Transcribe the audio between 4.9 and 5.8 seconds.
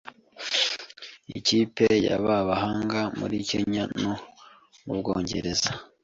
Bwongereza